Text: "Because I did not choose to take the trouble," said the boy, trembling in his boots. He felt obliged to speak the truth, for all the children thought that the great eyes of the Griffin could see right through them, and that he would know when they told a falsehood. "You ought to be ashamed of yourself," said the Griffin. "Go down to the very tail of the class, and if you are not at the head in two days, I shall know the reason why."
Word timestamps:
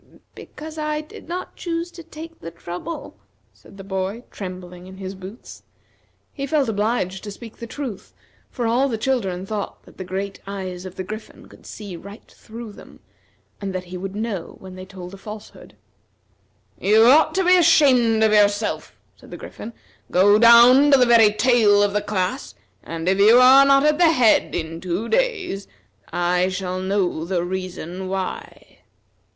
"Because 0.33 0.79
I 0.79 1.01
did 1.01 1.27
not 1.29 1.55
choose 1.55 1.91
to 1.91 2.01
take 2.01 2.39
the 2.39 2.49
trouble," 2.49 3.19
said 3.53 3.77
the 3.77 3.83
boy, 3.83 4.23
trembling 4.31 4.87
in 4.87 4.97
his 4.97 5.13
boots. 5.13 5.61
He 6.33 6.47
felt 6.47 6.67
obliged 6.67 7.23
to 7.23 7.29
speak 7.29 7.57
the 7.57 7.67
truth, 7.67 8.11
for 8.49 8.65
all 8.65 8.89
the 8.89 8.97
children 8.97 9.45
thought 9.45 9.83
that 9.83 9.97
the 9.97 10.03
great 10.03 10.39
eyes 10.47 10.87
of 10.87 10.95
the 10.95 11.03
Griffin 11.03 11.45
could 11.47 11.67
see 11.67 11.95
right 11.95 12.33
through 12.35 12.71
them, 12.73 13.01
and 13.61 13.75
that 13.75 13.83
he 13.83 13.95
would 13.95 14.15
know 14.15 14.55
when 14.57 14.73
they 14.73 14.87
told 14.87 15.13
a 15.13 15.17
falsehood. 15.17 15.75
"You 16.79 17.03
ought 17.05 17.35
to 17.35 17.43
be 17.45 17.55
ashamed 17.55 18.23
of 18.23 18.33
yourself," 18.33 18.97
said 19.15 19.29
the 19.29 19.37
Griffin. 19.37 19.71
"Go 20.09 20.39
down 20.39 20.89
to 20.89 20.97
the 20.97 21.05
very 21.05 21.31
tail 21.31 21.83
of 21.83 21.93
the 21.93 22.01
class, 22.01 22.55
and 22.81 23.07
if 23.07 23.19
you 23.19 23.37
are 23.39 23.65
not 23.67 23.85
at 23.85 23.99
the 23.99 24.09
head 24.09 24.55
in 24.55 24.81
two 24.81 25.09
days, 25.09 25.67
I 26.11 26.49
shall 26.49 26.79
know 26.79 27.23
the 27.23 27.43
reason 27.43 28.07
why." 28.07 28.79